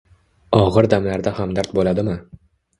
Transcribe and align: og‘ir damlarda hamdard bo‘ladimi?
og‘ir 0.61 0.87
damlarda 0.95 1.35
hamdard 1.43 1.79
bo‘ladimi? 1.81 2.19